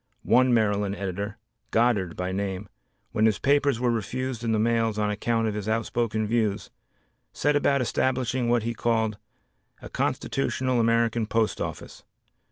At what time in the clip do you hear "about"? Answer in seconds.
7.55-7.81